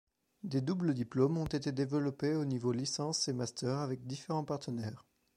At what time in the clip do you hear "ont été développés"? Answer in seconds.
1.37-2.33